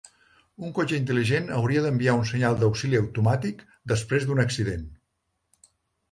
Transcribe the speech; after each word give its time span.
Un 0.67 0.71
cotxe 0.75 0.99
intel·ligent 0.99 1.49
hauria 1.57 1.83
d'enviar 1.83 2.15
un 2.19 2.23
senyal 2.29 2.57
d'auxili 2.61 2.99
automàtic 3.01 3.61
després 3.93 4.25
d'un 4.31 4.41
accident. 4.45 4.87